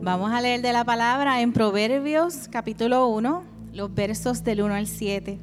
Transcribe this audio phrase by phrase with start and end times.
[0.00, 4.86] Vamos a leer de la palabra en Proverbios capítulo 1, los versos del 1 al
[4.86, 5.38] 7.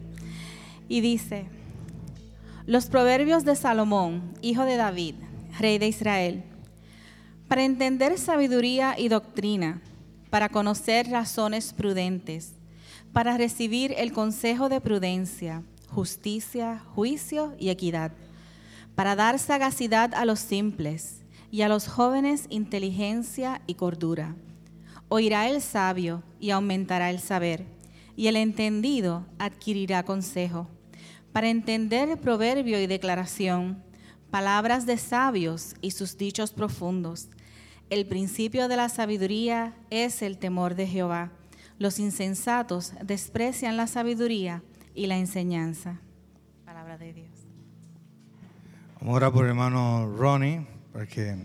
[0.88, 1.48] Y dice,
[2.66, 5.16] los proverbios de Salomón, hijo de David,
[5.59, 6.44] rey de Israel,
[7.48, 9.82] para entender sabiduría y doctrina,
[10.30, 12.54] para conocer razones prudentes,
[13.12, 18.12] para recibir el consejo de prudencia, justicia, juicio y equidad,
[18.95, 21.22] para dar sagacidad a los simples
[21.54, 24.36] y a los jóvenes inteligencia y cordura
[25.08, 27.68] Oirá el sabio y aumentará el saber,
[28.16, 30.68] y el entendido adquirirá consejo.
[31.31, 33.84] Para entender proverbio y declaración,
[34.31, 37.30] palabras de sabios y sus dichos profundos.
[37.92, 41.31] El principio de la sabiduría es el temor de Jehová.
[41.78, 44.64] Los insensatos desprecian la sabiduría
[44.96, 46.02] y la enseñanza.
[46.66, 47.30] Palabra de Dios.
[49.00, 51.36] Vamos a por el hermano Ronnie para que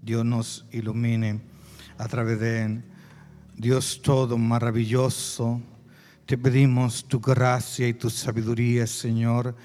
[0.00, 1.40] Dios nos ilumine
[1.98, 2.80] a través de
[3.56, 5.60] Dios todo maravilloso.
[6.24, 9.56] Te pedimos tu gracia y tu sabiduría, Señor,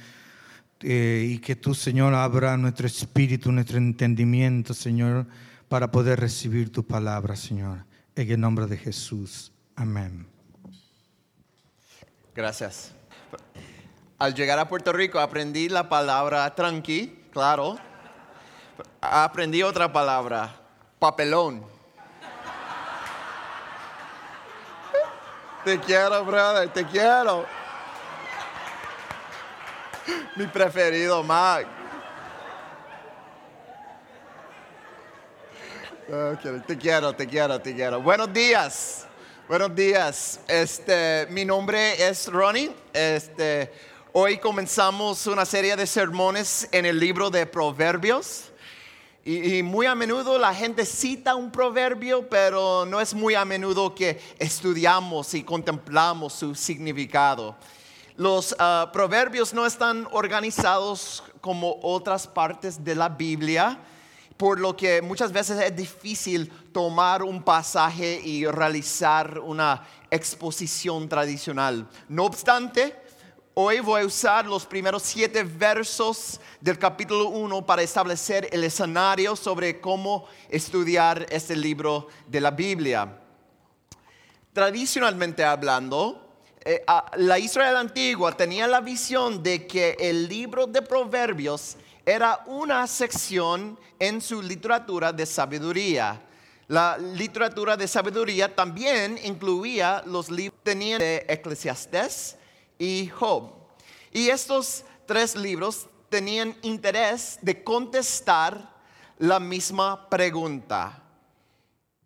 [0.82, 5.28] eh, y que tú, Señor, abra nuestro espíritu, nuestro entendimiento, Señor,
[5.70, 7.86] para poder recibir tu palabra, Señor.
[8.16, 9.52] En el nombre de Jesús.
[9.76, 10.26] Amén.
[12.34, 12.94] Gracias.
[14.18, 17.78] Al llegar a Puerto Rico aprendí la palabra tranqui, claro.
[19.02, 20.56] Aprendí otra palabra,
[21.00, 21.66] papelón.
[25.66, 27.46] Te quiero, brother, te quiero.
[30.36, 31.68] Mi preferido, Mac.
[36.68, 38.02] Te quiero, te quiero, te quiero.
[38.02, 39.08] Buenos días.
[39.48, 40.40] Buenos días.
[40.48, 42.76] Este, mi nombre es Ronnie.
[42.92, 43.72] Este,
[44.12, 48.53] hoy comenzamos una serie de sermones en el libro de Proverbios.
[49.26, 53.96] Y, muy a menudo la gente cita un proverbio, pero no es muy a menudo
[53.96, 57.56] que estudiamos y contemplamos su significado.
[58.18, 63.80] Los ah, proverbios no están organizados como otras partes de la Biblia,
[64.36, 71.88] por lo que muchas veces es difícil tomar un pasaje y realizar una exposición tradicional.
[72.10, 73.03] No obstante,
[73.56, 79.36] Hoy voy a usar los primeros siete versos del capítulo 1 para establecer el escenario
[79.36, 83.16] sobre cómo estudiar este libro de la Biblia.
[84.54, 86.84] Tradicionalmente hablando, eh,
[87.18, 91.78] la Israel antigua tenía la visión de que el libro de Proverbios
[92.08, 96.20] era una sección en su literatura de sabiduría.
[96.70, 102.38] La literatura de sabiduría también incluía los libros de Eclesiastés,
[102.78, 103.52] y Job.
[104.12, 108.74] Y estos tres libros tenían interés de contestar
[109.18, 111.02] la misma pregunta.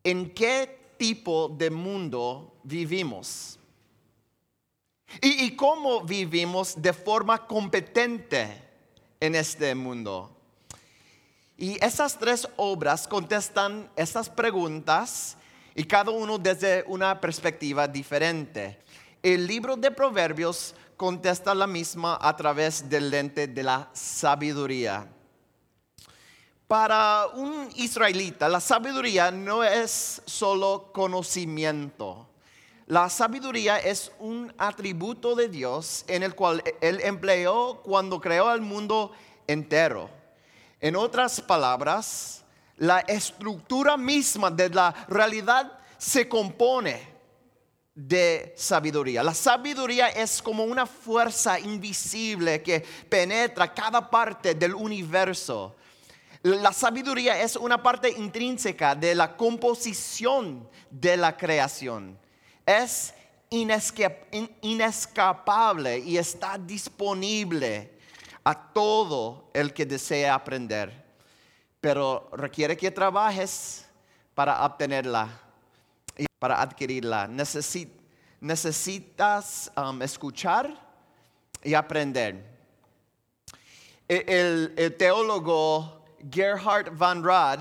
[0.03, 3.59] ¿En qué tipo de mundo vivimos?
[5.21, 8.63] ¿Y, y cómo vivimos de forma competente
[9.19, 10.37] en este mundo?
[11.57, 15.37] Y esas tres obras contestan estas preguntas
[15.75, 18.79] y cada uno desde una perspectiva diferente
[19.33, 25.05] el libro de Proverbios contesta la misma a través del lente de la sabiduría.
[26.65, 32.29] Para un israelita, la sabiduría no es solo conocimiento.
[32.85, 38.61] La sabiduría es un atributo de Dios en el cual Él empleó cuando creó el
[38.61, 39.11] mundo
[39.45, 40.09] entero.
[40.79, 42.45] En otras palabras,
[42.77, 47.16] la estructura misma de la realidad se compone
[47.97, 49.23] de sabiduría.
[49.23, 55.75] La sabiduría es como una fuerza invisible que penetra cada parte del universo.
[56.43, 62.19] La sabiduría es una parte intrínseca de la composición de la creación.
[62.63, 63.15] Es
[64.61, 67.97] inescapable y está disponible
[68.43, 71.03] a todo el que desea aprender.
[71.81, 73.87] Pero requiere que trabajes
[74.35, 75.46] para obtenerla
[76.39, 77.27] para adquirirla.
[77.27, 77.91] Necesi-
[78.39, 80.73] necesitas um, escuchar
[81.63, 82.57] y aprender.
[84.07, 87.59] E- El, el teólogo Gerhard Van Rad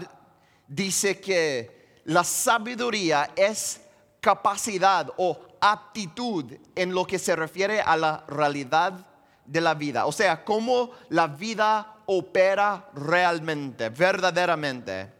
[0.69, 3.81] dice que la sabiduría es
[4.21, 9.07] capacidad o aptitud en lo que se refiere a la realidad
[9.45, 10.07] de la vida.
[10.07, 15.16] O sea, cómo la vida opera realmente, verdaderamente.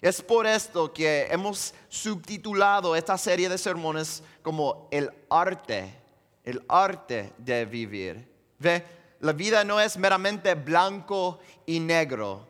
[0.00, 5.94] Es por esto que hemos subtitulado esta serie de sermones como el arte,
[6.42, 8.26] el arte de vivir.
[8.58, 8.82] ¿Ve?
[9.20, 12.46] La vida no es meramente blanco y negro.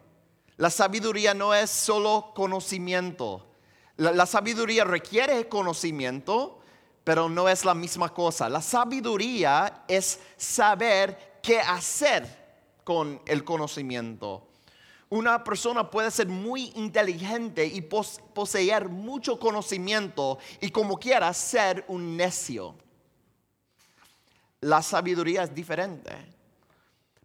[0.58, 3.48] La sabiduría no es solo conocimiento.
[3.96, 6.60] La, la sabiduría requiere conocimiento,
[7.02, 8.48] pero no es la misma cosa.
[8.48, 12.28] La sabiduría es saber qué hacer
[12.84, 14.49] con el conocimiento.
[15.10, 21.84] Una persona puede ser muy inteligente y pos- poseer mucho conocimiento y como quiera ser
[21.88, 22.76] un necio.
[24.60, 26.12] La sabiduría es diferente.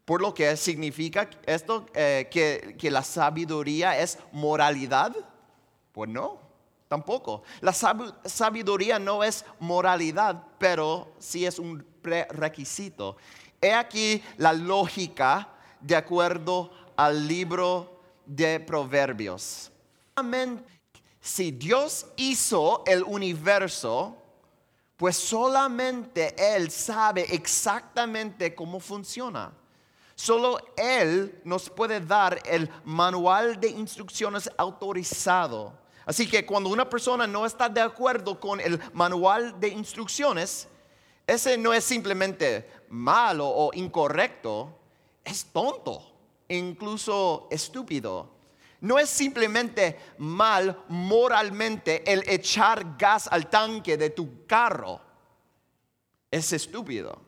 [0.04, 5.16] Por lo que significa esto eh, que, que la sabiduría es moralidad.
[5.92, 6.40] Pues no,
[6.88, 7.44] tampoco.
[7.62, 13.18] La sab- sabiduría no es moralidad, pero sí es un prerequisito.
[13.62, 15.50] He aquí la lógica
[15.82, 19.72] de acuerdo al libro de Proverbios.
[21.20, 24.16] Si Dios hizo el universo,
[24.96, 29.52] pues solamente Él sabe exactamente cómo funciona.
[30.14, 35.74] Solo Él nos puede dar el manual de instrucciones autorizado.
[36.06, 40.68] Así que cuando una persona no está de acuerdo con el manual de instrucciones,
[41.28, 44.78] ese no es simplemente malo o incorrecto,
[45.24, 46.15] es tonto,
[46.50, 48.36] incluso estúpido.
[48.82, 55.02] No es simplemente mal moralmente el echar gas al tanque de tu carro.
[56.30, 57.22] Es estúpido.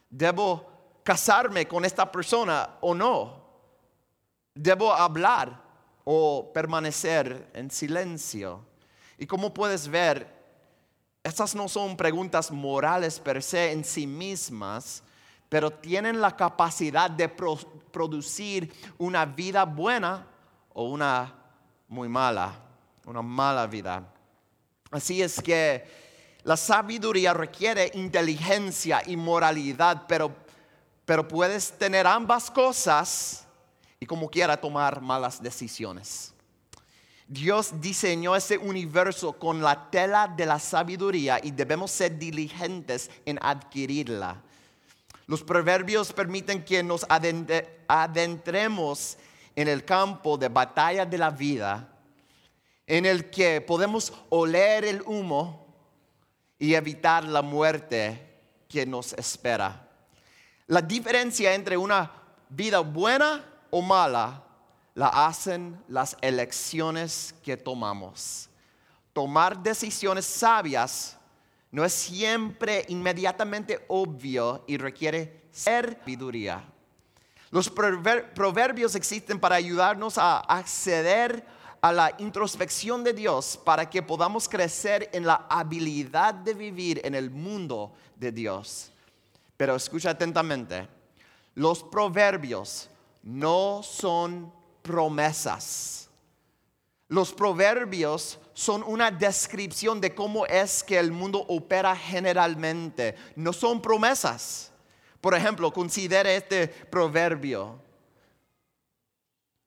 [0.09, 0.67] debo
[1.03, 3.45] casarme con esta persona o no,
[4.55, 5.63] debo hablar
[6.05, 8.65] o permanecer en silencio.
[9.19, 10.38] Y como puedes ver,
[11.29, 15.03] estas no son preguntas morales per se en sí mismas,
[15.49, 17.57] pero tienen la capacidad de pro-
[17.91, 20.27] producir una vida buena
[20.75, 21.35] o una
[21.89, 22.53] muy mala,
[23.07, 24.07] una mala vida.
[24.91, 25.85] Así es que
[26.45, 30.35] la sabiduría requiere inteligencia y moralidad, pero,
[31.05, 33.45] pero puedes tener ambas cosas
[34.01, 36.33] y como quiera tomar malas decisiones.
[37.29, 43.39] Dios diseñó ese universo con la tela de la sabiduría y debemos ser diligentes en
[43.43, 44.41] adquirirla.
[45.27, 49.19] Los proverbios permiten que nos adentre- adentremos
[49.55, 51.87] en el campo de batalla de la vida,
[52.87, 55.67] en el que podemos oler el humo
[56.59, 59.87] y evitar la muerte que nos espera.
[60.67, 62.11] La diferencia entre una
[62.49, 64.45] vida buena o mala
[64.99, 68.51] la hacen las elecciones que tomamos.
[69.13, 71.17] Tomar decisiones sabias
[71.71, 76.65] no es siempre inmediatamente obvio y requiere sabiduría.
[77.53, 81.47] Los prover- proverbios existen para ayudarnos a acceder
[81.81, 87.15] a la introspección de Dios para que podamos crecer en la habilidad de vivir en
[87.15, 88.91] el mundo de Dios.
[89.57, 90.89] Pero escucha atentamente,
[91.55, 92.91] los proverbios
[93.23, 96.09] no son promesas.
[97.09, 103.81] Los proverbios son una descripción de cómo es que el mundo opera generalmente, no son
[103.81, 104.71] promesas.
[105.21, 107.81] Por ejemplo, considere este proverbio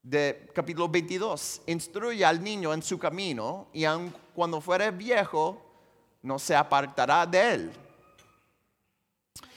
[0.04, 1.62] de capítulo 22.
[1.68, 5.62] Instruye al niño en su camino y aun cuando fuere viejo,
[6.22, 7.72] no se apartará de él.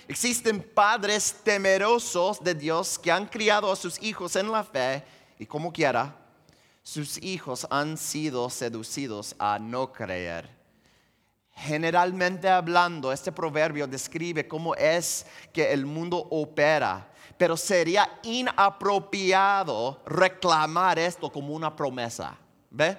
[0.09, 5.03] Existen padres temerosos de Dios que han criado a sus hijos en la fe
[5.39, 6.17] y como quiera,
[6.83, 10.51] sus hijos han sido seducidos a no creer.
[11.57, 20.99] Generalmente hablando, este proverbio describe cómo es que el mundo opera, pero sería inapropiado reclamar
[20.99, 22.37] esto como una promesa.
[22.71, 22.99] ¿Ve?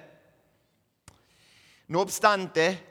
[1.88, 2.82] No obstante,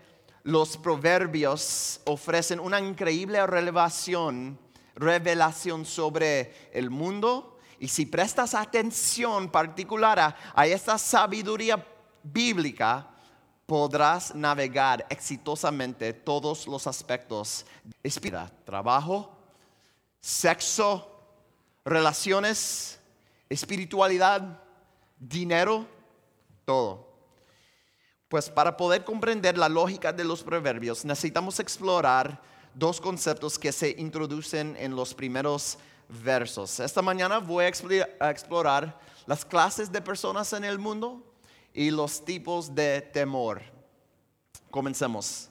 [0.43, 4.59] los proverbios ofrecen una increíble revelación,
[4.93, 7.54] revelación sobre el mundo.
[7.79, 11.85] Y si prestas atención particular a, esta sabiduría
[12.23, 13.07] bíblica,
[13.65, 17.65] podrás navegar exitosamente todos los aspectos
[18.03, 19.31] espiritual, trabajo,
[20.21, 21.09] sexo,
[21.83, 22.99] relaciones,
[23.49, 24.61] espiritualidad,
[25.19, 25.87] dinero,
[26.65, 27.13] todo.
[28.29, 32.41] Pues para poder comprender la lógica de los proverbios necesitamos explorar
[32.73, 35.77] dos conceptos que se introducen en los primeros
[36.09, 36.79] versos.
[36.79, 41.23] Esta mañana voy a explorar las clases de personas en el mundo
[41.73, 43.61] y los tipos de temor.
[44.69, 45.49] Comencemos.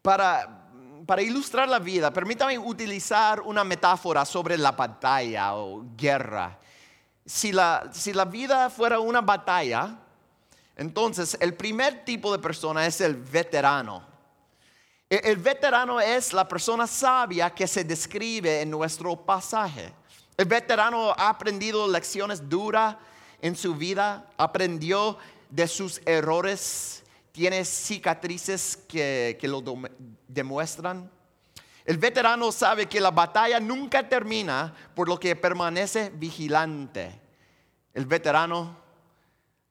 [0.00, 0.68] Para,
[1.06, 6.58] para ilustrar la vida, permítame utilizar una metáfora sobre la batalla o guerra.
[7.24, 9.98] Si la, si la vida fuera una batalla,
[10.76, 14.11] entonces, el primer tipo de persona es el veterano.
[15.12, 19.92] E, el veterano es la persona sabia que se describe en nuestro pasaje.
[20.38, 22.96] El veterano ha aprendido lecciones duras
[23.42, 25.18] en su vida, aprendió
[25.50, 29.62] de sus errores, tiene cicatrices que, que lo
[30.26, 31.10] demuestran.
[31.84, 37.20] El veterano sabe que la batalla nunca termina, por lo que permanece vigilante.
[37.92, 38.78] El veterano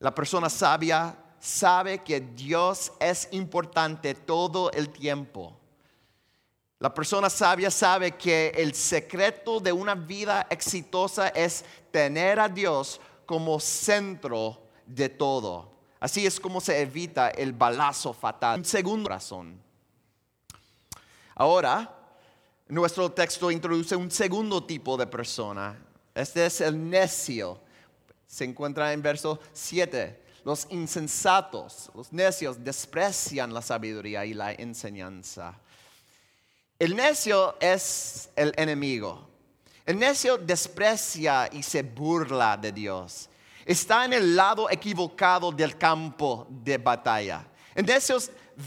[0.01, 5.57] la persona sabia sabe que Dios es importante todo el tiempo.
[6.79, 13.01] La persona sabia sabe que el secreto de una vida exitosa es tener a Dios
[13.25, 15.69] como centro de todo.
[15.99, 18.59] Así es como se evita el balazo fatal.
[18.59, 19.61] Un segundo razón.
[21.35, 21.97] Ahora,
[22.67, 25.77] nuestro texto introduce un segundo tipo de persona.
[26.15, 27.59] Este es el necio
[28.31, 30.17] se encuentra en verso 7.
[30.43, 35.59] Los insensatos, los necios, desprecian la sabiduría y la enseñanza.
[36.79, 39.29] El necio es el enemigo.
[39.85, 43.29] El necio desprecia y se burla de Dios.
[43.65, 47.45] Está en el lado equivocado del campo de batalla.
[47.75, 48.17] El necio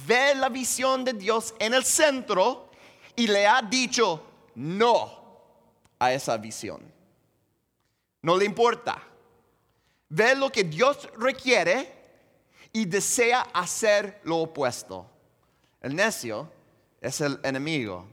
[0.06, 2.70] ve la visión de Dios en el centro
[3.16, 4.22] y le ha dicho
[4.54, 5.24] no
[5.98, 6.80] a esa visión.
[8.22, 9.02] No le importa
[10.14, 11.92] ve lo que Dios requiere
[12.72, 15.10] y desea hacer lo opuesto.
[15.80, 16.50] El necio
[17.00, 18.06] es el enemigo.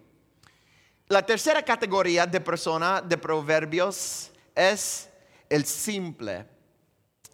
[1.08, 5.10] La tercera categoría de persona de proverbios es
[5.50, 6.46] el simple,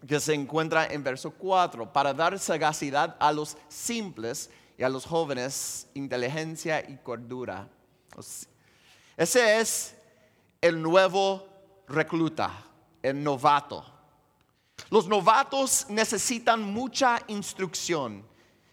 [0.05, 5.05] que se encuentra en verso 4, para dar sagacidad a los simples y a los
[5.05, 7.67] jóvenes inteligencia y cordura.
[9.15, 9.95] Ese es
[10.61, 11.47] el nuevo
[11.87, 12.51] recluta,
[13.01, 13.96] el novato.
[14.89, 18.25] Los novatos necesitan mucha instrucción.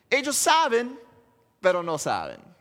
[0.08, 0.98] Ellos saben,
[1.60, 2.54] pero no saben.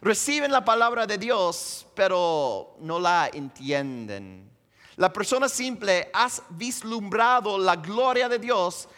[0.00, 4.50] Reciben la palabra de Dios, pero no la entienden.
[4.96, 8.88] La persona simple ha vislumbrado la gloria de Dios,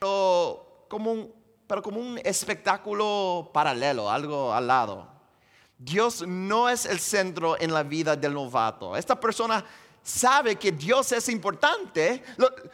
[0.00, 1.32] pero como un,
[1.66, 5.08] pero como un espectáculo paralelo, algo al lado.
[5.78, 8.96] Dios no es el centro en la vida del novato.
[8.96, 9.64] Esta persona
[10.02, 12.22] sabe que Dios es importante,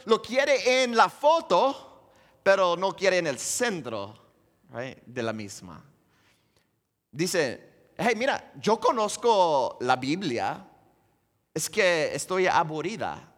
[0.05, 2.11] lo, quiere en la foto,
[2.43, 4.15] pero no quiere en el centro
[5.05, 5.85] de la misma.
[7.11, 10.67] Dice, hey, mira, yo conozco la Biblia,
[11.53, 13.33] es que estoy aburrida,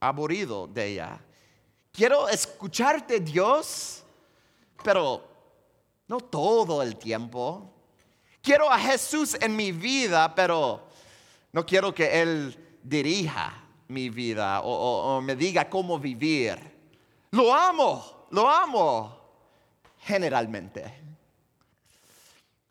[0.00, 1.20] aburrido de ella.
[1.92, 4.02] Quiero escucharte, Dios,
[4.82, 5.28] pero
[6.08, 7.72] no todo el tiempo.
[8.42, 10.88] Quiero a Jesús en mi vida, pero
[11.52, 16.58] no quiero que Él dirija mi vida o, me diga cómo vivir.
[17.32, 19.18] Lo amo, lo amo,
[19.98, 20.94] generalmente.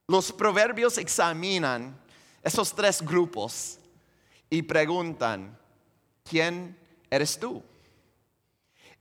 [0.08, 1.98] Los proverbios examinan
[2.42, 3.78] esos tres grupos
[4.50, 5.58] y preguntan,
[6.24, 6.78] ¿quién
[7.10, 7.62] eres tú?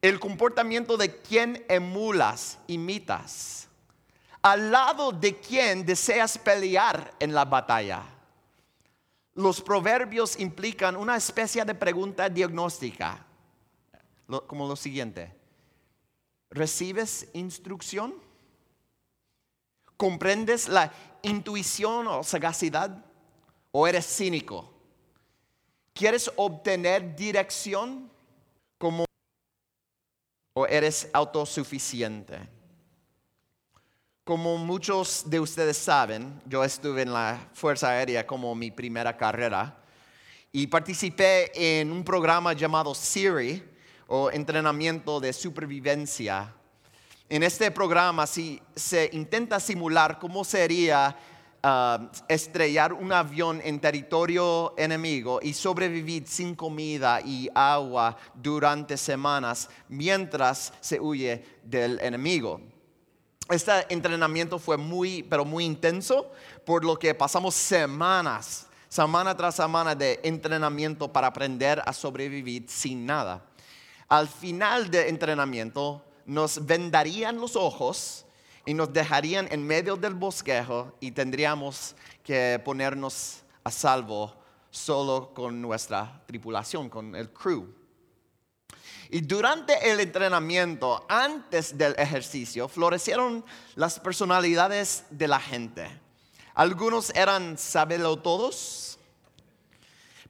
[0.02, 3.68] El comportamiento de quién emulas, imitas.
[4.42, 8.17] Al lado de quién deseas pelear en la batalla
[9.38, 13.24] los proverbios implican una especie de pregunta diagnóstica,
[14.48, 15.32] como lo siguiente.
[16.50, 18.14] ¿Recibes instrucción?
[19.96, 20.92] ¿Comprendes la
[21.22, 23.04] intuición o sagacidad?
[23.70, 24.72] ¿O eres cínico?
[25.92, 28.10] ¿Quieres obtener dirección
[28.76, 29.04] como
[30.54, 32.57] o eres autosuficiente?
[34.28, 39.78] Como muchos de ustedes saben, yo estuve en la Fuerza Aérea como mi primera carrera
[40.52, 43.62] y participé en un programa llamado Siri
[44.06, 46.52] o entrenamiento de supervivencia.
[47.30, 51.16] En este programa se intenta simular cómo sería
[51.60, 59.68] Ah, estrellar un avión en territorio enemigo y sobrevivir sin comida y agua durante semanas
[59.88, 62.60] mientras se huye del enemigo.
[63.48, 66.30] Este entrenamiento fue muy, pero muy intenso,
[66.66, 73.06] por lo que pasamos semanas, semana tras semana de entrenamiento para aprender a sobrevivir sin
[73.06, 73.42] nada.
[74.06, 78.26] Al final del entrenamiento nos vendarían los ojos
[78.66, 84.34] y nos dejarían en medio del bosquejo y tendríamos que ponernos a salvo
[84.70, 87.77] solo con nuestra tripulación, con el crew.
[89.10, 95.88] Y durante el entrenamiento, antes del ejercicio, florecieron las personalidades de la gente.
[96.54, 97.56] Algunos eran
[98.18, 98.98] todos,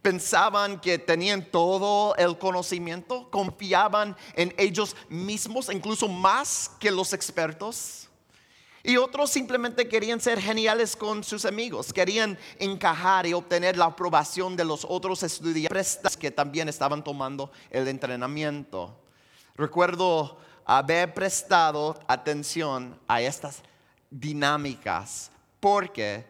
[0.00, 8.07] pensaban que tenían todo el conocimiento, confiaban en ellos mismos, incluso más que los expertos.
[8.88, 14.56] Y otros simplemente querían ser geniales con sus amigos, querían encajar y obtener la aprobación
[14.56, 18.98] de los otros estudiantes que también estaban tomando el entrenamiento.
[19.56, 23.62] Recuerdo haber prestado atención a estas
[24.08, 25.30] dinámicas
[25.60, 26.24] porque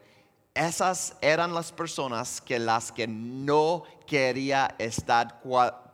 [0.53, 5.39] esas eran las personas que las que no quería estar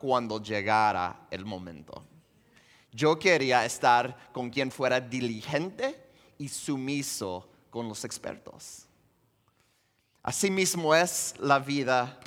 [0.00, 2.04] cuando llegara el momento.
[2.90, 6.05] Yo quería estar con quien fuera diligente
[6.38, 8.86] y sumiso con los expertos.
[10.22, 12.18] Asimismo es la vida.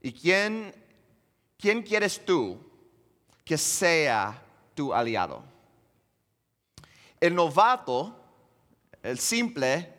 [0.00, 0.74] ¿Y quién,
[1.58, 2.58] quién quieres tú
[3.44, 4.42] que sea
[4.74, 5.42] tu aliado?
[7.20, 8.16] El novato,
[9.02, 9.92] el simple,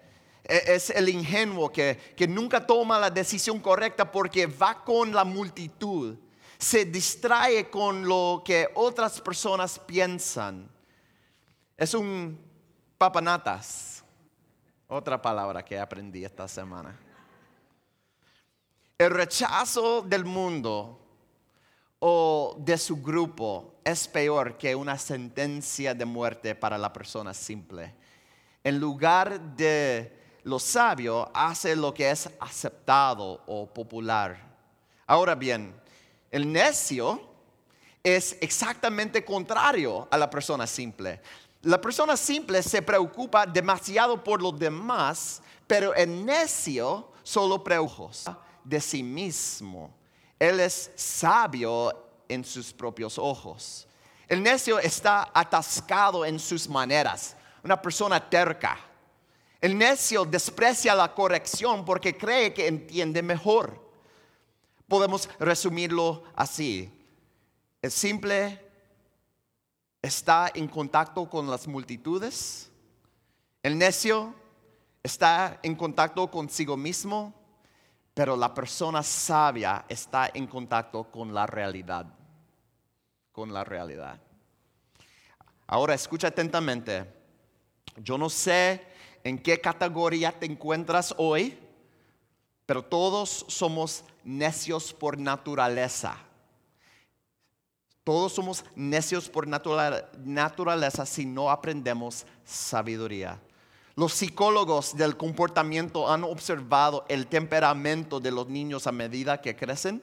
[0.43, 5.23] e, es el ingenuo que, que, nunca toma la decisión correcta porque va con la
[5.23, 6.17] multitud,
[6.58, 10.67] se distrae con lo que otras personas piensan.
[11.78, 12.49] Es un
[13.00, 14.04] papanatas.
[14.90, 17.00] Otra palabra que aprendí esta semana.
[18.98, 21.00] El rechazo del mundo
[22.00, 27.96] o de su grupo es peor que una sentencia de muerte para la persona simple.
[28.66, 34.38] En lugar de lo sabio, hace lo que es aceptado o popular.
[35.08, 35.74] Ahora bien,
[36.32, 37.22] el necio
[38.04, 41.22] es exactamente contrario a la persona simple.
[41.62, 48.80] La persona simple se preocupa demasiado por los demás, pero el necio solo preocupa de
[48.80, 49.93] sí mismo.
[50.39, 51.93] Él es sabio
[52.30, 53.88] en sus propios ojos.
[54.28, 58.80] El necio está atascado en sus maneras, una persona terca.
[59.60, 63.91] El necio desprecia la corrección porque cree que entiende mejor.
[64.88, 66.89] Podemos resumirlo así.
[67.82, 68.68] El simple
[70.02, 72.72] está en contacto con las multitudes.
[73.62, 74.34] El necio
[75.04, 77.34] está en contacto consigo mismo,
[78.14, 82.06] pero la persona sabia está en contacto con la realidad.
[83.32, 84.20] Con la realidad.
[85.68, 87.06] Ahora escucha atentamente.
[87.98, 88.88] Yo no sé
[89.24, 91.60] en qué categoría te encuentras hoy,
[92.66, 96.18] pero todos somos necios por naturaleza.
[98.10, 103.39] Todos somos necios por naturaleza si no aprendemos sabiduría.
[103.93, 110.02] Los psicólogos del comportamiento han observado el temperamento de los niños a medida que crecen.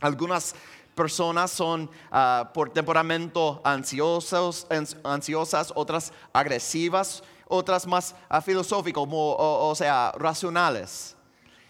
[0.00, 0.54] Algunas
[0.94, 4.66] personas son ah, por temperamento ansiosos,
[5.04, 11.14] ansiosas, otras agresivas, otras más uh, filosóficas, o, o sea, racionales.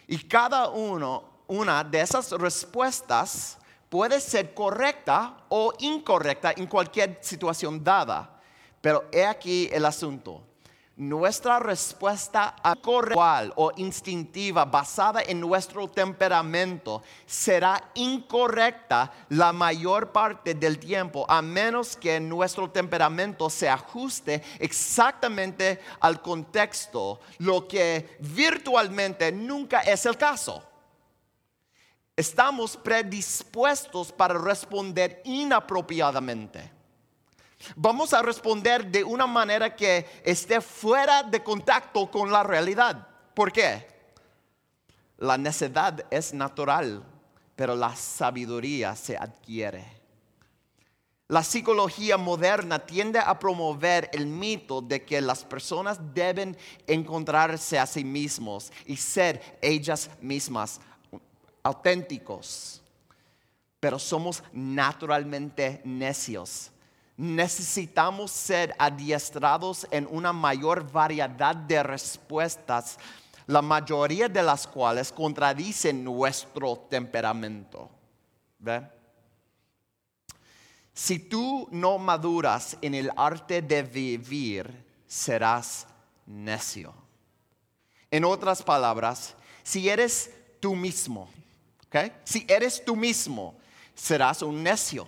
[0.07, 3.58] Y cada uno, una de esas respuestas
[3.89, 8.41] puede ser correcta o incorrecta en cualquier situación dada.
[8.81, 10.45] Pero he aquí el asunto.
[10.97, 20.81] Nuestra respuesta correcta o instintiva basada en nuestro temperamento será incorrecta la mayor parte del
[20.81, 29.83] tiempo, a menos que nuestro temperamento se ajuste exactamente al contexto, lo que virtualmente nunca
[29.83, 30.68] es el caso
[32.19, 36.69] estamos predispuestos para responder inapropiadamente.
[37.77, 43.07] Vamos a responder de una manera que esté fuera de contacto con la realidad.
[43.35, 43.87] ¿Por qué?
[45.19, 47.05] La necedad es natural,
[47.55, 49.87] pero la sabiduría se adquiere.
[51.29, 57.87] La psicología moderna tiende a promover el mito de que las personas deben encontrarse a
[57.87, 60.81] sí mismos y ser ellas mismas
[61.69, 62.83] auténticos.
[63.81, 66.71] Pero somos naturalmente necios.
[67.17, 72.99] Necesitamos ser adiestrados en una mayor variedad de respuestas,
[73.47, 77.89] la mayoría de las cuales contradicen nuestro temperamento.
[78.59, 78.83] ¿Ve?
[80.93, 85.87] Si tú no maduras en el arte de vivir, serás
[86.27, 86.93] necio.
[88.11, 91.29] En otras palabras, si eres tú mismo,
[92.25, 93.55] si eres tú mismo,
[93.95, 95.07] serás un necio.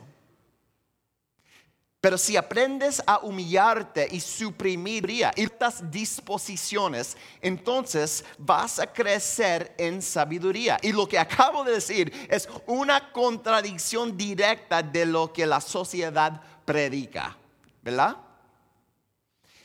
[2.00, 10.78] Pero si aprendes a humillarte y suprimir estas disposiciones, entonces vas a crecer en sabiduría.
[10.82, 16.40] Y lo que acabo de decir es una contradicción directa de lo que la sociedad
[16.64, 17.36] predica,
[17.82, 18.16] ¿verdad?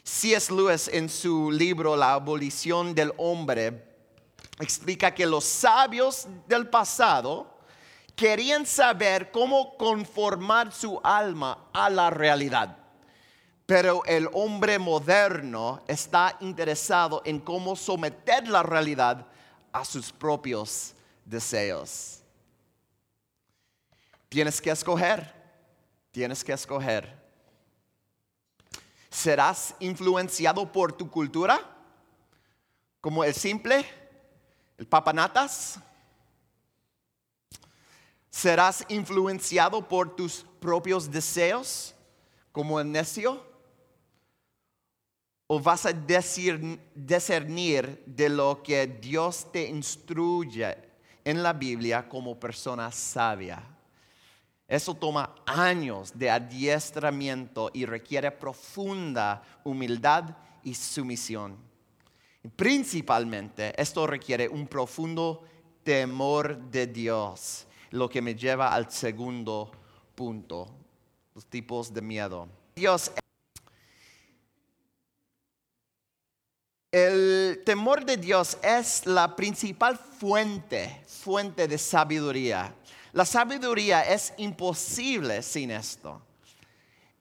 [0.04, 0.54] C.S.
[0.54, 3.94] Lewis en su libro La abolición del hombre
[4.60, 7.56] explica que los sabios del pasado
[8.15, 12.78] querían saber cómo conformar su alma a la realidad.
[13.65, 19.26] Pero el hombre moderno está interesado en cómo someter la realidad
[19.74, 20.94] a sus propios
[21.26, 22.22] deseos.
[24.30, 25.34] Tienes que escoger,
[26.12, 27.26] tienes que escoger.
[29.10, 31.60] ¿Serás influenciado por tu cultura?
[33.02, 33.86] Como el simple,
[34.78, 35.80] el papanatas,
[38.36, 41.96] ¿Serás influenciado por tus propios deseos
[42.52, 43.42] como el necio?
[45.48, 50.78] ¿O vas a discernir de lo que Dios te instruye
[51.24, 53.64] en la Biblia como persona sabia?
[54.68, 61.56] Eso toma años de adiestramiento y requiere profunda humildad y sumisión.
[62.49, 65.43] Principalmente, esto requiere un profundo
[65.84, 69.71] temor de Dios lo que me lleva al segundo
[70.15, 70.67] punto,
[71.34, 72.47] los tipos de miedo.
[72.75, 73.12] Dios,
[76.91, 82.73] el temor de Dios es la principal fuente, fuente de sabiduría.
[83.13, 86.21] La sabiduría es imposible sin esto.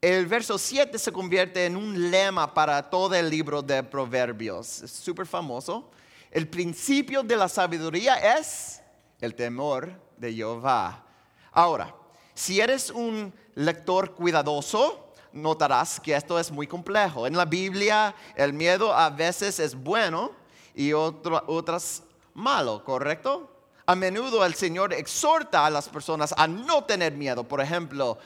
[0.04, 4.82] El verso 7 se convierte en un lema para todo el libro de Proverbios.
[4.82, 5.90] Es súper famoso.
[6.30, 8.82] El principio de la sabiduría es
[9.18, 11.06] el temor de Jehová.
[11.50, 11.96] Ahora,
[12.34, 17.26] si eres un lector cuidadoso, notarás que esto es muy complejo.
[17.26, 20.32] En la Biblia el miedo a veces es bueno
[20.74, 22.02] y otras
[22.34, 23.50] malo, ¿correcto?
[23.86, 27.42] A menudo el Señor exhorta a las personas a no tener miedo.
[27.44, 28.18] Por ejemplo,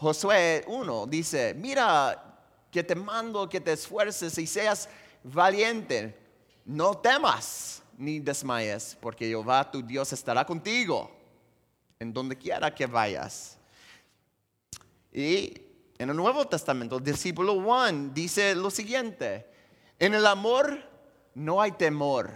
[0.00, 2.38] Josué 1 dice, mira
[2.70, 4.88] que te mando que te esfuerces y seas
[5.22, 6.16] valiente.
[6.64, 11.10] No temas ni desmayes, porque Jehová tu Dios estará contigo
[11.98, 13.58] en donde quiera que vayas.
[15.12, 15.52] Y
[15.98, 19.46] en el Nuevo Testamento, el discípulo Juan dice lo siguiente,
[19.98, 20.82] en el amor
[21.34, 22.30] no hay temor,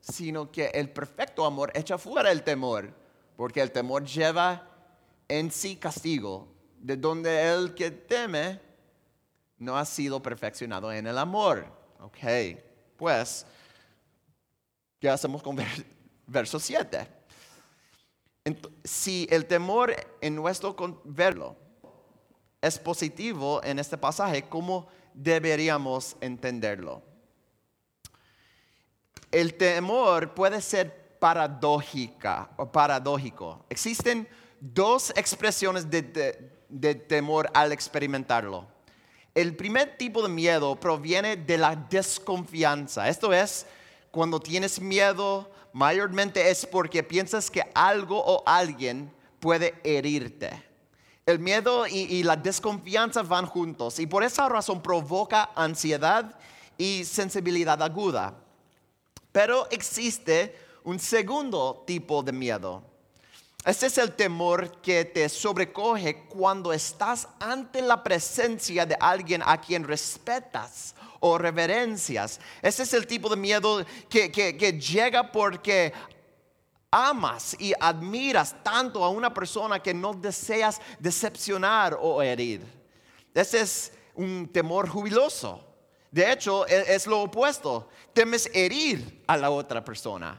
[0.00, 2.94] sino que el perfecto amor echa fuera el temor,
[3.36, 4.66] porque el temor lleva
[5.28, 6.51] en sí castigo,
[6.82, 8.60] de donde el que teme
[9.56, 11.64] no ha sido perfeccionado en el amor.
[12.00, 12.18] Ok,
[12.96, 13.46] pues,
[14.98, 15.56] ¿qué hacemos con
[16.26, 17.22] verso 7?
[18.82, 21.54] si el temor en nuestro verlo
[22.60, 27.04] es positivo en este pasaje, ¿cómo deberíamos entenderlo?
[29.30, 33.64] El temor puede ser paradójica o paradójico.
[33.70, 36.02] Existen dos expresiones de
[37.08, 38.66] temor al experimentarlo.
[39.34, 43.08] El primer tipo de miedo proviene de la desconfianza.
[43.08, 43.66] Esto es
[44.10, 50.62] cuando tienes miedo mayormente es porque piensas que algo o alguien puede herirte.
[51.24, 56.36] El miedo y, la desconfianza van juntos y por esa razón provoca ansiedad
[56.76, 58.34] y sensibilidad aguda.
[59.30, 60.54] Pero existe
[60.84, 62.82] un segundo tipo de miedo.
[63.64, 69.60] Este es el temor que te sobrecoge cuando estás ante la presencia de alguien a
[69.60, 72.40] quien respetas o reverencias.
[72.60, 75.92] Ese es el tipo de miedo que, que llega porque
[76.90, 82.62] amas y admiras tanto a una persona que no deseas decepcionar o herir.
[83.32, 85.64] Ese es un temor jubiloso.
[86.10, 87.88] De hecho, e- es lo opuesto.
[88.12, 90.38] Temes herir a la otra persona.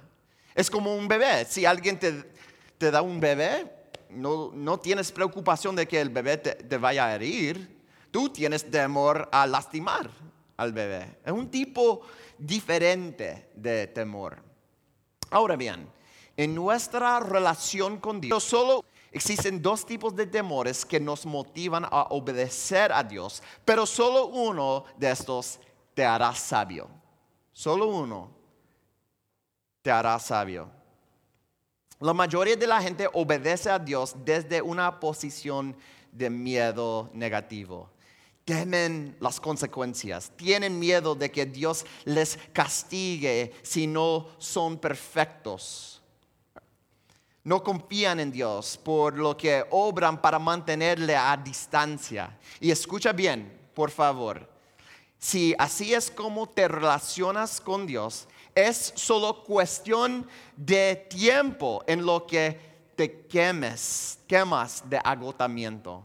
[0.54, 1.46] Es como un bebé.
[1.46, 2.33] Si alguien te,
[2.78, 3.72] te da un bebé,
[4.10, 7.82] no, no tienes preocupación de que el bebé te, te vaya a herir.
[8.12, 10.10] Tú tienes temor a lastimar
[10.58, 11.18] al bebé.
[11.26, 12.02] Es un tipo
[12.38, 14.38] diferente de temor.
[15.32, 15.90] Ahora bien,
[16.38, 22.08] en nuestra relación con Dios, solo existen dos tipos de temores que nos motivan a
[22.10, 25.60] obedecer a Dios, pero solo uno de estos
[25.94, 26.90] te hará sabio.
[27.52, 28.32] Solo uno
[29.82, 30.83] te hará sabio.
[32.04, 35.74] La mayoría de la gente obedece a Dios desde una posición
[36.12, 37.90] de miedo negativo.
[38.44, 46.02] Temen las consecuencias, tienen miedo de que Dios les castigue si no son perfectos.
[47.46, 52.38] No confían en Dios por lo que obran para mantenerle a distancia.
[52.60, 54.50] Y escucha bien, por favor,
[55.18, 62.26] si así es como te relacionas con Dios, es solo cuestión de tiempo en lo
[62.28, 62.60] que
[62.96, 66.04] te quemes, quemas de agotamiento.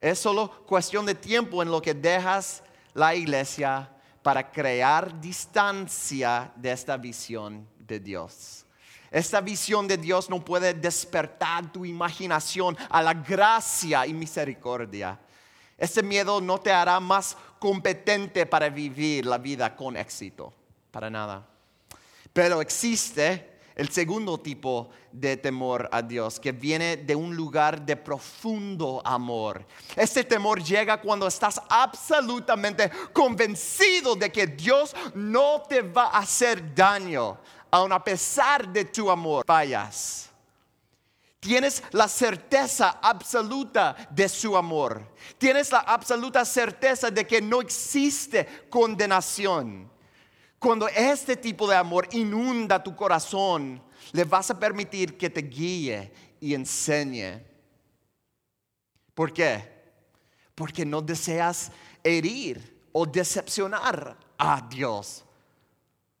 [0.00, 2.62] Es solo cuestión de tiempo en lo que dejas
[2.94, 3.90] la iglesia
[4.22, 8.64] para crear distancia de esta visión de Dios.
[9.10, 15.18] Esta visión de Dios no puede despertar tu imaginación a la gracia y misericordia.
[15.78, 20.52] Este miedo no te hará más competente para vivir la vida con éxito,
[20.90, 21.46] para nada.
[22.32, 27.96] Pero existe el segundo tipo de temor a Dios, que viene de un lugar de
[27.96, 29.64] profundo amor.
[29.94, 36.74] Este temor llega cuando estás absolutamente convencido de que Dios no te va a hacer
[36.74, 37.38] daño,
[37.70, 39.44] aun a pesar de tu amor.
[39.46, 40.28] Fallas.
[41.38, 45.14] Tienes la certeza absoluta de su amor.
[45.38, 49.88] Tienes la absoluta certeza de que no existe condenación.
[50.58, 53.80] Cuando este tipo de amor inunda tu corazón,
[54.12, 57.44] le vas a permitir que te guíe y enseñe.
[59.14, 59.76] ¿Por qué?
[60.54, 61.70] Porque no deseas
[62.02, 65.24] herir o decepcionar a Dios.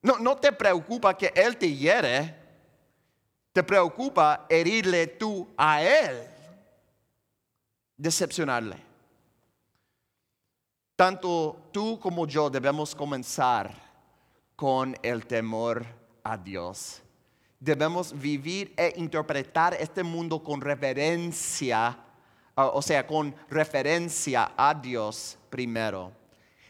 [0.02, 2.36] No, no te preocupa que Él te hiere,
[3.52, 6.28] te preocupa herirle tú a Él,
[7.96, 8.76] decepcionarle.
[10.94, 13.87] Tanto tú como yo debemos comenzar
[14.58, 15.86] con el temor
[16.24, 17.00] a Dios.
[17.60, 21.96] Debemos vivir e interpretar este mundo con reverencia,
[22.56, 26.10] o sea, con referencia a Dios primero.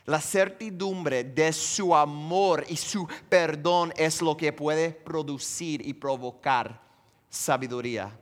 [0.05, 6.83] La certidumbre de su amor y su perdón es lo que puede producir y provocar
[7.31, 8.15] sabiduría.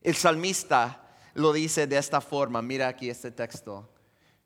[0.00, 3.90] El salmista lo dice de esta forma, mira aquí este texto,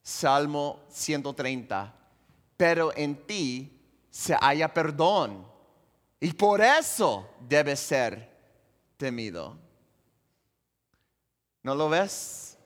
[0.01, 1.95] Salmo 130,
[2.57, 3.75] pero en ti
[4.19, 5.47] se haya perdón
[6.19, 8.29] y por eso debe ser
[8.97, 9.57] temido.
[11.63, 12.59] ¿No lo ves?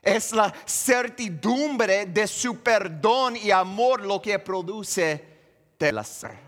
[0.00, 5.20] Es la certidumbre de su perdón y amor lo que produce
[5.78, 6.38] placer.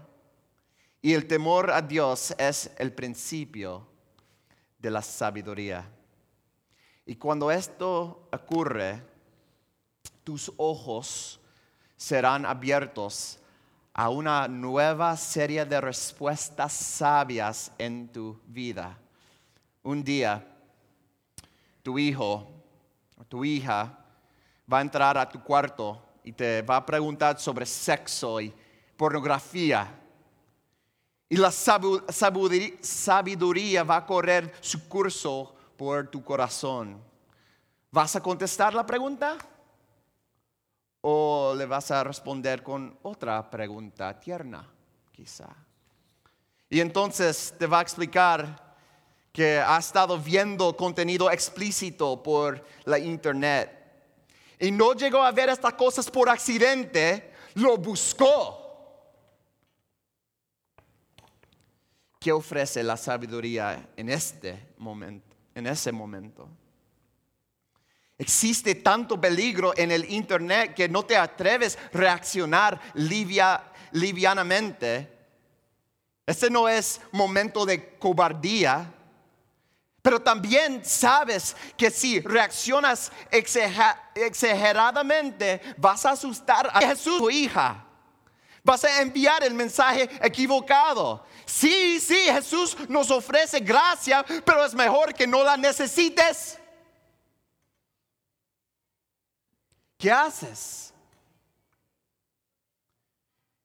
[1.02, 3.84] Y el temor a Dios es el principio
[4.78, 5.90] de la sabiduría.
[7.04, 9.02] Y cuando esto ocurre,
[10.22, 11.40] tus ojos
[11.96, 13.40] serán abiertos
[13.98, 18.96] a una nueva serie de respuestas sabias en tu vida.
[19.82, 20.46] Un día,
[21.82, 22.46] tu hijo
[23.16, 23.98] o tu hija
[24.72, 28.54] va a entrar a tu cuarto y te va a preguntar sobre sexo y
[28.96, 29.92] pornografía.
[31.28, 37.02] Y la sabiduría va a correr su curso por tu corazón.
[37.90, 39.36] ¿Vas a contestar la pregunta?
[41.00, 44.68] ¿O le vas a responder con otra pregunta tierna,
[45.12, 45.48] quizá?
[46.70, 48.76] Y entonces te va a explicar
[49.32, 53.74] que ha estado viendo contenido explícito por la internet.
[54.58, 58.66] Y no llegó a ver estas cosas por accidente, lo buscó.
[62.18, 66.48] ¿Qué ofrece la sabiduría en este momento, en ese momento?
[68.18, 75.16] Existe tanto peligro en el internet que no te atreves a reaccionar livianamente.
[76.26, 78.92] Este no es momento de cobardía,
[80.02, 87.84] pero también sabes que si reaccionas exageradamente vas a asustar a Jesús, tu hija.
[88.64, 91.24] Vas a enviar el mensaje equivocado.
[91.46, 96.58] Sí, sí, Jesús nos ofrece gracia, pero es mejor que no la necesites.
[99.98, 100.94] ¿Qué haces?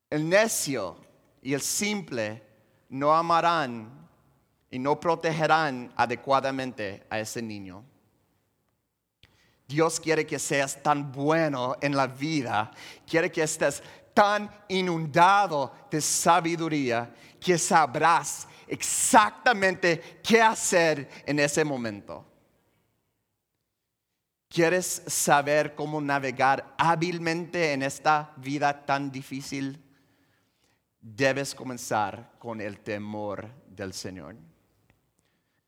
[0.09, 0.97] El necio
[1.43, 2.41] y el simple
[2.89, 4.09] no amarán
[4.71, 7.83] y no protegerán adecuadamente a ese niño.
[9.67, 12.71] Dios quiere que seas tan bueno en la vida,
[13.07, 22.32] quiere que estés tan inundado de sabiduría que sabrás exactamente qué hacer en ese momento.
[24.53, 29.81] ¿Quieres saber cómo navegar hábilmente en esta vida tan difícil?
[31.01, 34.35] Debes comenzar con el temor del Señor.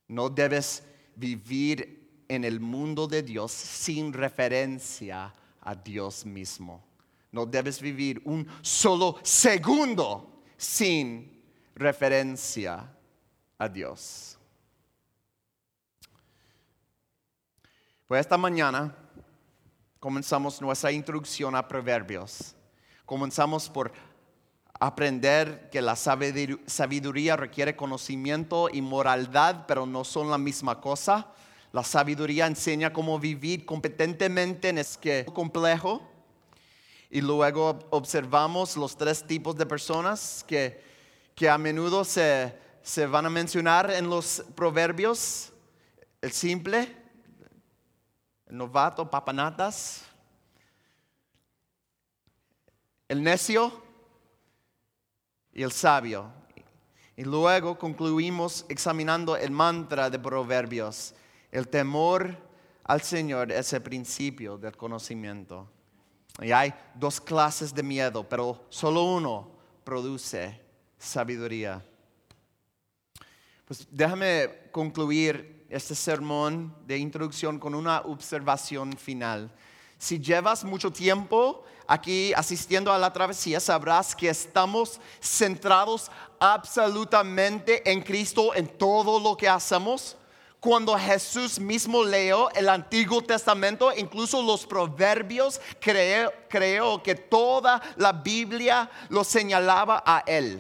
[0.07, 0.83] No debes
[1.15, 6.85] vivir en el mundo de Dios sin referencia a Dios mismo.
[7.31, 11.43] No debes vivir un solo segundo sin
[11.73, 12.87] referencia
[13.57, 14.34] a Dios.
[18.07, 18.95] Pues esta mañana
[19.99, 22.53] comenzamos nuestra introducción a Proverbios.
[23.03, 23.91] Comenzamos por
[24.79, 31.33] aprender que la sabiduría requiere conocimiento y moralidad, pero no son la misma cosa.
[31.71, 36.07] La sabiduría enseña cómo vivir competentemente en este complejo.
[37.09, 40.79] Y luego observamos los tres tipos de personas que,
[41.33, 45.51] que a menudo se, se van a mencionar en los proverbios.
[46.21, 47.04] El simple,
[48.47, 50.05] el novato, papanatas,
[53.07, 53.71] el necio
[55.53, 56.31] y el sabio.
[57.17, 61.15] Y luego concluimos examinando el mantra de Proverbios.
[61.51, 62.37] El temor
[62.83, 65.69] al Señor es el principio del conocimiento.
[66.41, 69.51] Y hay dos clases de miedo, pero solo uno
[69.85, 70.59] produce
[70.97, 71.83] sabiduría.
[73.65, 79.51] Pues déjame concluir este sermón de introducción con una observación final.
[79.97, 88.01] Si llevas mucho tiempo aquí asistiendo a la travesía, sabrás que estamos centrados absolutamente en
[88.01, 90.17] Cristo en todo lo que hacemos.
[90.59, 98.89] Cuando Jesús mismo leyó el Antiguo Testamento, incluso los proverbios, creo, que toda la Biblia
[99.09, 100.59] lo señalaba a Él.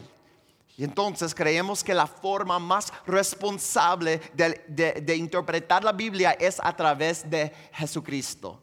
[0.77, 7.29] Y entonces creemos que la forma más responsable de, interpretar la Biblia es a través
[7.29, 8.61] de Jesucristo.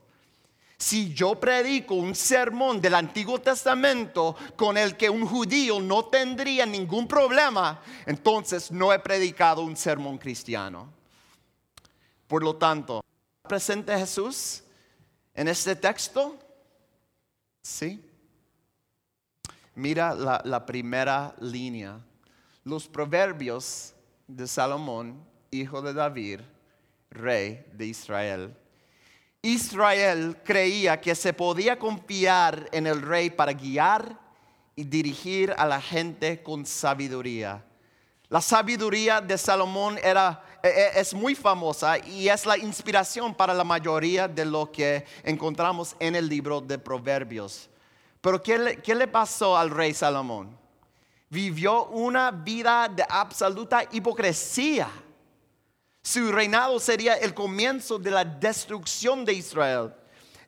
[0.76, 6.66] Si yo predico un sermón del Antiguo Testamento con el que un judío no tendría
[6.66, 10.92] ningún problema, entonces no he predicado un sermón cristiano.
[12.26, 13.02] Por lo tanto,
[13.48, 14.64] ¿presente Jesús
[15.34, 16.36] en este texto?
[17.62, 18.11] Sí.
[19.74, 21.98] Mira la, primera línea.
[22.64, 23.94] Los proverbios
[24.28, 26.40] de Salomón, hijo de David,
[27.10, 28.54] rey de Israel.
[29.40, 34.18] Israel creía que se podía confiar en el rey para guiar
[34.76, 37.64] y dirigir a la gente con sabiduría.
[38.28, 43.52] La sabiduría de Salomón era, e, e, es muy famosa y es la inspiración para
[43.52, 47.68] la mayoría de lo que encontramos en el libro de Proverbios.
[48.22, 50.56] Pero ¿qué le, pasó al rey Salomón?
[51.28, 54.88] Vivió una vida de absoluta hipocresía.
[56.00, 59.92] Su reinado sería el comienzo de la destrucción de Israel.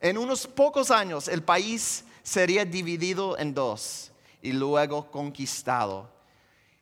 [0.01, 6.09] En unos pocos años el país sería dividido en dos y luego conquistado.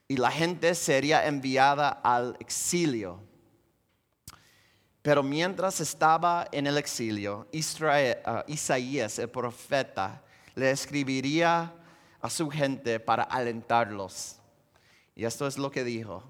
[0.08, 3.18] Y la gente sería enviada al exilio.
[5.00, 7.48] Pero mientras estaba en el exilio,
[7.80, 10.22] ah, Isaías, el profeta,
[10.54, 11.74] le escribiría
[12.20, 14.36] a su gente para alentarlos.
[15.14, 16.22] Y esto es lo que dijo.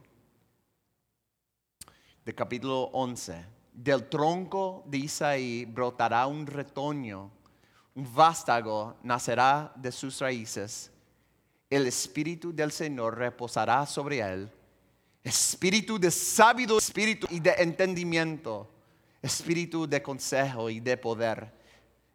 [2.24, 3.44] De capítulo 11.
[3.72, 7.30] Del tronco de Isaí brotará un retoño,
[7.94, 10.90] un vástago nacerá de sus raíces.
[11.70, 14.50] El espíritu del Señor reposará sobre él.
[15.24, 18.68] Espíritu de sabiduría, espíritu y de entendimiento,
[19.22, 21.61] espíritu de consejo y de poder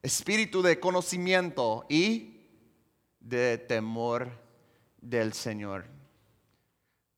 [0.07, 2.39] espíritu de conocimiento y
[3.19, 4.31] de temor
[5.01, 5.85] del Señor.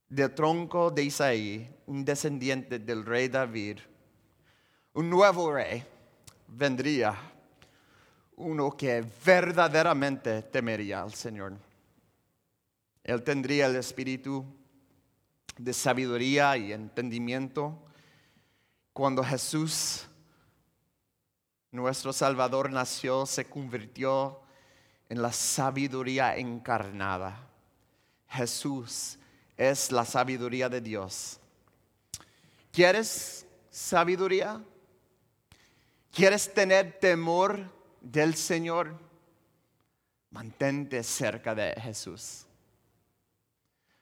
[0.08, 3.78] Del tronco de Isaí, un descendiente del rey David,
[4.94, 5.84] un nuevo rey
[6.48, 7.16] vendría,
[8.38, 11.54] uno que verdaderamente temería al Señor.
[13.04, 14.44] Él tendría el espíritu
[15.60, 17.86] de sabiduría y entendimiento.
[18.94, 20.08] Cuando Jesús
[21.72, 24.40] nuestro Salvador nació, se convirtió
[25.08, 27.48] en la sabiduría encarnada.
[28.28, 29.18] Jesús
[29.58, 31.40] es la sabiduría de Dios.
[32.72, 34.62] ¿Quieres sabiduría?
[36.12, 38.98] ¿Quieres tener temor del Señor,
[40.32, 42.46] mantente cerca de Jesús.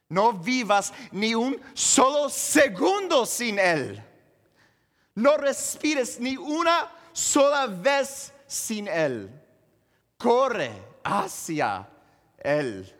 [0.09, 4.01] No vivas ni un solo segundo sin Él.
[5.15, 9.31] No respires ni una sola vez sin Él.
[10.17, 10.71] Corre
[11.03, 11.89] hacia
[12.37, 12.93] Él.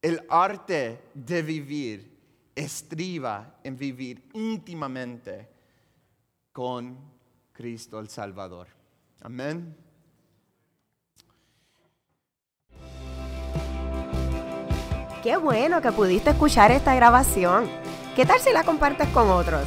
[0.00, 2.16] El arte de vivir
[2.54, 5.48] estriba en vivir íntimamente
[6.52, 6.96] con
[7.52, 8.68] Cristo el Salvador.
[9.20, 9.76] Amén.
[15.24, 17.68] Qué bueno que pudiste escuchar esta grabación.
[18.14, 19.66] ¿Qué tal si la compartes con otros?